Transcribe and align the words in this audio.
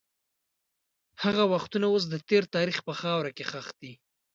هغه 1.23 1.43
وختونه 1.53 1.85
اوس 1.93 2.03
د 2.09 2.15
تېر 2.29 2.43
تاریخ 2.55 2.77
په 2.87 2.93
خاوره 3.01 3.31
کې 3.37 3.43
ښخ 3.51 3.67
دي. 3.81 3.93